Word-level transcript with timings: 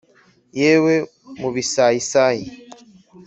yewe 0.59 0.93
mu 1.39 1.49
bisayisayi 1.55 2.45